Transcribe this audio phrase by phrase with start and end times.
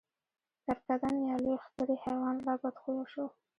[0.65, 3.25] کرکدن یا لوی ښکری حیوان لا بدخویه شو.